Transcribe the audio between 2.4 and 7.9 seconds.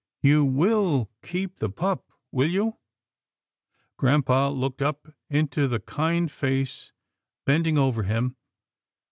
you?" Grampa looked up into the kind face bending